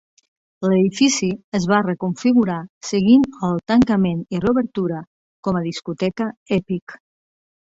L'edifici 0.69 1.27
es 1.59 1.67
va 1.71 1.81
reconfigurar 1.87 2.57
seguint 2.91 3.27
el 3.49 3.61
tancament 3.73 4.25
i 4.37 4.41
reobertura 4.47 5.03
com 5.49 5.61
a 5.61 5.63
discoteca 5.71 6.31
Epic. 6.61 6.99